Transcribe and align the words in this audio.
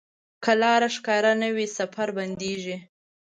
که 0.43 0.51
لاره 0.61 0.89
ښکاره 0.95 1.31
نه 1.41 1.49
وي، 1.55 1.67
سفر 1.77 2.07
بندېږي. 2.17 2.77